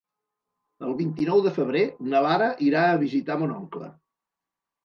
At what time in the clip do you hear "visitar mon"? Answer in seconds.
3.07-3.55